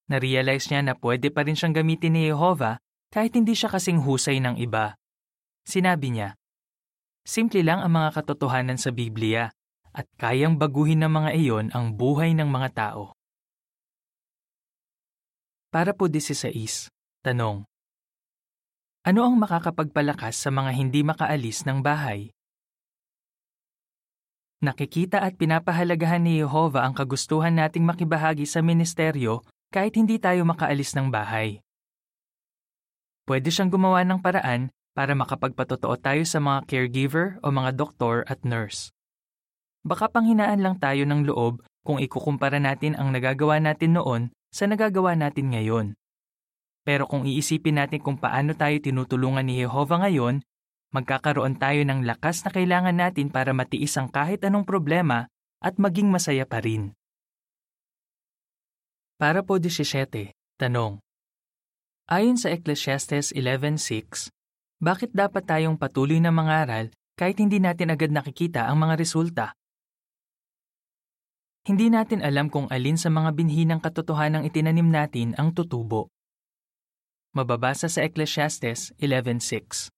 Narealize 0.09 0.73
niya 0.73 0.81
na 0.81 0.95
pwede 0.97 1.29
pa 1.29 1.45
rin 1.45 1.55
siyang 1.55 1.77
gamitin 1.77 2.17
ni 2.17 2.33
Jehovah 2.33 2.81
kahit 3.13 3.37
hindi 3.37 3.53
siya 3.53 3.69
kasing 3.69 4.01
husay 4.01 4.41
ng 4.41 4.57
iba. 4.61 4.97
Sinabi 5.69 6.09
niya, 6.09 6.35
Simple 7.29 7.61
lang 7.61 7.85
ang 7.85 7.93
mga 7.93 8.17
katotohanan 8.17 8.81
sa 8.81 8.89
Biblia 8.89 9.53
at 9.99 10.07
kayang 10.15 10.55
baguhin 10.55 11.03
ng 11.03 11.11
mga 11.11 11.31
iyon 11.35 11.67
ang 11.75 11.99
buhay 11.99 12.31
ng 12.39 12.47
mga 12.47 12.69
tao. 12.71 13.19
Para 15.75 15.91
po 15.91 16.07
16, 16.07 16.55
tanong. 17.27 17.67
Ano 19.03 19.21
ang 19.27 19.35
makakapagpalakas 19.43 20.39
sa 20.39 20.55
mga 20.55 20.71
hindi 20.71 21.03
makaalis 21.03 21.67
ng 21.67 21.83
bahay? 21.83 22.31
Nakikita 24.63 25.23
at 25.23 25.35
pinapahalagahan 25.39 26.23
ni 26.23 26.43
Jehovah 26.43 26.87
ang 26.87 26.95
kagustuhan 26.95 27.55
nating 27.55 27.83
makibahagi 27.83 28.47
sa 28.47 28.63
ministeryo 28.63 29.43
kahit 29.71 29.95
hindi 29.99 30.19
tayo 30.19 30.43
makaalis 30.47 30.95
ng 30.99 31.11
bahay. 31.11 31.63
Pwede 33.29 33.53
siyang 33.53 33.71
gumawa 33.71 34.03
ng 34.03 34.19
paraan 34.19 34.73
para 34.97 35.15
makapagpatotoo 35.15 35.95
tayo 36.01 36.25
sa 36.25 36.41
mga 36.41 36.65
caregiver 36.67 37.27
o 37.45 37.53
mga 37.53 37.77
doktor 37.77 38.25
at 38.27 38.43
nurse. 38.43 38.91
Baka 39.89 40.13
panghinaan 40.13 40.61
lang 40.61 40.77
tayo 40.77 41.09
ng 41.09 41.25
loob 41.25 41.65
kung 41.81 41.97
ikukumpara 41.97 42.61
natin 42.61 42.93
ang 43.01 43.09
nagagawa 43.09 43.57
natin 43.57 43.97
noon 43.97 44.23
sa 44.53 44.69
nagagawa 44.69 45.17
natin 45.17 45.49
ngayon. 45.57 45.97
Pero 46.85 47.09
kung 47.09 47.25
iisipin 47.25 47.81
natin 47.81 48.05
kung 48.05 48.21
paano 48.21 48.53
tayo 48.53 48.77
tinutulungan 48.85 49.49
ni 49.49 49.65
Jehovah 49.65 50.05
ngayon, 50.05 50.45
magkakaroon 50.93 51.57
tayo 51.57 51.81
ng 51.89 52.05
lakas 52.05 52.45
na 52.45 52.53
kailangan 52.53 53.01
natin 53.01 53.33
para 53.33 53.57
matiis 53.57 53.97
ang 53.97 54.13
kahit 54.13 54.45
anong 54.45 54.69
problema 54.69 55.25
at 55.65 55.81
maging 55.81 56.13
masaya 56.13 56.45
pa 56.45 56.61
rin. 56.61 56.93
Para 59.17 59.41
po 59.41 59.57
17, 59.57 60.37
tanong. 60.61 61.01
Ayon 62.13 62.37
sa 62.37 62.53
Ecclesiastes 62.53 63.33
11.6, 63.33 64.29
bakit 64.85 65.17
dapat 65.17 65.49
tayong 65.49 65.81
patuloy 65.81 66.21
na 66.21 66.29
mangaral 66.29 66.93
kahit 67.17 67.41
hindi 67.41 67.57
natin 67.57 67.89
agad 67.89 68.13
nakikita 68.13 68.69
ang 68.69 68.85
mga 68.85 68.95
resulta? 69.01 69.58
Hindi 71.69 71.93
natin 71.93 72.25
alam 72.25 72.49
kung 72.49 72.65
alin 72.73 72.97
sa 72.97 73.13
mga 73.13 73.37
binhi 73.37 73.69
ng 73.69 73.85
katotohanang 73.85 74.49
itinanim 74.49 74.89
natin 74.89 75.37
ang 75.37 75.53
tutubo. 75.53 76.09
Mababasa 77.37 77.93
sa 77.93 78.01
Ecclesiastes 78.09 78.97
11.6 78.97 79.93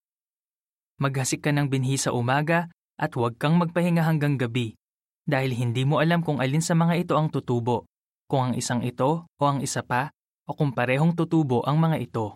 Maghasik 0.99 1.47
ka 1.47 1.55
ng 1.55 1.71
binhi 1.71 1.95
sa 1.95 2.11
umaga 2.11 2.67
at 2.99 3.15
huwag 3.15 3.39
kang 3.39 3.55
magpahinga 3.55 4.03
hanggang 4.03 4.35
gabi 4.35 4.75
dahil 5.23 5.55
hindi 5.55 5.87
mo 5.87 6.03
alam 6.03 6.27
kung 6.27 6.43
alin 6.43 6.59
sa 6.59 6.75
mga 6.75 7.07
ito 7.07 7.15
ang 7.15 7.31
tutubo, 7.31 7.87
kung 8.27 8.51
ang 8.51 8.55
isang 8.59 8.83
ito 8.83 9.31
o 9.31 9.43
ang 9.47 9.63
isa 9.63 9.87
pa 9.87 10.11
o 10.51 10.59
kung 10.59 10.75
parehong 10.75 11.15
tutubo 11.15 11.63
ang 11.63 11.79
mga 11.79 12.03
ito. 12.03 12.35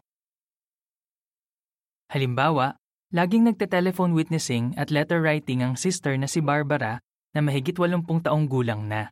Halimbawa, 2.15 2.79
laging 3.11 3.51
nagte-telephone 3.51 4.15
witnessing 4.15 4.79
at 4.79 4.95
letter 4.95 5.19
writing 5.19 5.67
ang 5.67 5.75
sister 5.75 6.15
na 6.15 6.31
si 6.31 6.39
Barbara 6.39 7.03
na 7.35 7.43
mahigit 7.43 7.75
80 7.75 8.07
taong 8.31 8.47
gulang 8.47 8.87
na. 8.87 9.11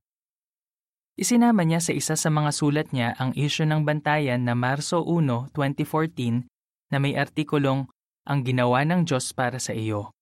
Isinama 1.13 1.69
niya 1.69 1.85
sa 1.85 1.93
isa 1.93 2.17
sa 2.17 2.33
mga 2.33 2.51
sulat 2.57 2.89
niya 2.97 3.13
ang 3.21 3.37
isyu 3.37 3.69
ng 3.69 3.85
bantayan 3.85 4.49
na 4.49 4.57
Marso 4.57 5.05
1, 5.05 5.53
2014 5.53 6.49
na 6.89 6.97
may 6.97 7.13
artikulong 7.21 7.85
Ang 8.23 8.47
ginawa 8.47 8.87
ng 8.87 9.03
Diyos 9.03 9.35
para 9.35 9.59
sa 9.59 9.75
iyo. 9.75 10.15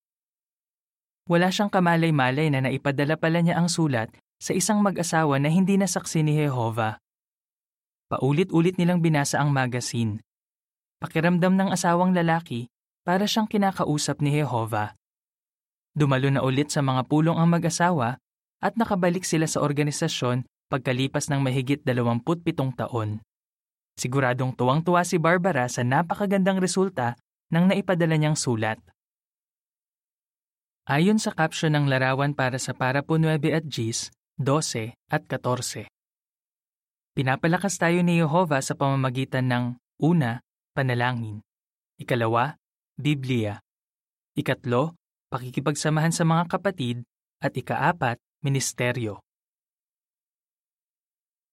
Wala 1.29 1.53
siyang 1.53 1.69
kamalay-malay 1.69 2.49
na 2.49 2.65
naipadala 2.65 3.13
pala 3.13 3.45
niya 3.45 3.61
ang 3.61 3.69
sulat 3.69 4.09
sa 4.41 4.57
isang 4.57 4.81
mag-asawa 4.81 5.37
na 5.37 5.53
hindi 5.53 5.77
nasaksi 5.77 6.25
ni 6.25 6.33
Jehovah. 6.33 6.97
Paulit-ulit 8.09 8.81
nilang 8.81 9.05
binasa 9.05 9.37
ang 9.37 9.53
magazine. 9.53 10.17
Pakiramdam 10.97 11.53
ng 11.53 11.69
asawang 11.69 12.17
lalaki 12.17 12.73
para 13.05 13.29
siyang 13.29 13.45
kinakausap 13.45 14.17
ni 14.17 14.33
Jehovah. 14.41 14.97
Dumalo 15.93 16.33
na 16.33 16.41
ulit 16.41 16.73
sa 16.73 16.81
mga 16.81 17.05
pulong 17.05 17.37
ang 17.37 17.53
mag-asawa 17.53 18.17
at 18.65 18.73
nakabalik 18.81 19.23
sila 19.23 19.45
sa 19.45 19.61
organisasyon 19.61 20.41
pagkalipas 20.71 21.27
ng 21.27 21.43
mahigit 21.43 21.83
27 21.83 22.55
taon. 22.79 23.19
Siguradong 23.99 24.55
tuwang-tuwa 24.55 25.03
si 25.03 25.19
Barbara 25.19 25.67
sa 25.67 25.83
napakagandang 25.83 26.63
resulta 26.63 27.19
ng 27.51 27.75
naipadala 27.75 28.15
niyang 28.15 28.39
sulat. 28.39 28.79
Ayon 30.87 31.19
sa 31.19 31.35
caption 31.35 31.75
ng 31.75 31.91
larawan 31.91 32.31
para 32.31 32.55
sa 32.55 32.71
Parapo 32.71 33.19
9 33.19 33.37
at 33.51 33.67
Gis, 33.67 34.09
12 34.39 34.95
at 35.11 35.27
14. 35.27 35.91
Pinapalakas 37.11 37.75
tayo 37.75 37.99
ni 38.01 38.23
Jehovah 38.23 38.63
sa 38.63 38.73
pamamagitan 38.73 39.51
ng 39.51 39.65
una, 39.99 40.39
panalangin. 40.71 41.43
Ikalawa, 41.99 42.55
Biblia. 42.95 43.59
Ikatlo, 44.33 44.95
pakikipagsamahan 45.27 46.15
sa 46.15 46.23
mga 46.23 46.47
kapatid. 46.47 47.03
At 47.43 47.53
ikaapat, 47.53 48.17
ministeryo. 48.41 49.19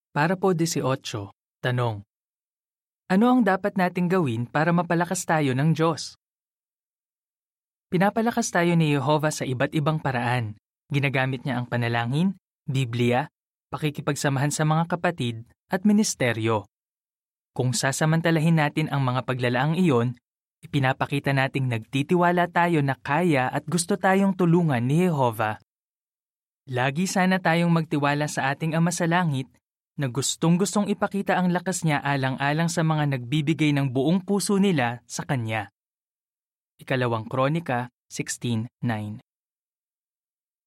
Para 0.09 0.41
po 0.41 0.57
18, 0.57 0.81
tanong. 1.61 2.01
Ano 3.13 3.25
ang 3.29 3.45
dapat 3.45 3.77
nating 3.77 4.09
gawin 4.09 4.49
para 4.49 4.73
mapalakas 4.73 5.29
tayo 5.29 5.53
ng 5.53 5.77
Diyos? 5.77 6.17
Pinapalakas 7.93 8.49
tayo 8.49 8.73
ni 8.73 8.97
Jehovah 8.97 9.29
sa 9.29 9.45
iba't 9.45 9.77
ibang 9.77 10.01
paraan. 10.01 10.57
Ginagamit 10.89 11.45
niya 11.45 11.61
ang 11.61 11.69
panalangin, 11.69 12.41
Biblia, 12.65 13.29
pakikipagsamahan 13.69 14.49
sa 14.49 14.65
mga 14.65 14.89
kapatid, 14.89 15.45
at 15.69 15.85
ministeryo. 15.85 16.65
Kung 17.53 17.77
sasamantalahin 17.77 18.65
natin 18.65 18.89
ang 18.89 19.05
mga 19.05 19.29
paglalaang 19.29 19.77
iyon, 19.77 20.17
ipinapakita 20.65 21.37
nating 21.37 21.69
nagtitiwala 21.69 22.49
tayo 22.49 22.81
na 22.81 22.97
kaya 22.97 23.53
at 23.53 23.69
gusto 23.69 24.01
tayong 24.01 24.33
tulungan 24.33 24.81
ni 24.81 25.05
Jehovah. 25.05 25.61
Lagi 26.65 27.05
sana 27.05 27.37
tayong 27.41 27.73
magtiwala 27.73 28.25
sa 28.25 28.53
ating 28.57 28.73
Ama 28.73 28.89
sa 28.89 29.05
Langit 29.05 29.49
na 29.99 30.07
gustong-gustong 30.07 30.87
ipakita 30.87 31.35
ang 31.35 31.51
lakas 31.51 31.83
niya 31.83 31.99
alang-alang 31.99 32.71
sa 32.71 32.87
mga 32.87 33.19
nagbibigay 33.19 33.75
ng 33.75 33.91
buong 33.91 34.23
puso 34.23 34.57
nila 34.63 35.03
sa 35.11 35.27
Kanya. 35.27 35.75
Ikalawang 36.79 37.27
Kronika 37.27 37.91
16.9 38.07 39.19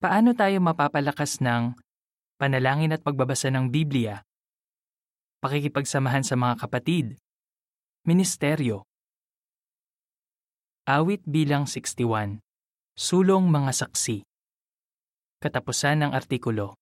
Paano 0.04 0.36
tayo 0.36 0.60
mapapalakas 0.60 1.40
ng 1.40 1.72
panalangin 2.36 2.92
at 2.92 3.00
pagbabasa 3.00 3.48
ng 3.56 3.72
Biblia? 3.72 4.20
Pakikipagsamahan 5.40 6.28
sa 6.28 6.36
mga 6.36 6.68
kapatid. 6.68 7.16
Ministeryo. 8.04 8.84
Awit 10.90 11.24
bilang 11.24 11.70
61. 11.70 12.44
Sulong 13.00 13.48
mga 13.48 13.72
saksi. 13.72 14.26
Katapusan 15.40 16.04
ng 16.04 16.12
artikulo. 16.12 16.76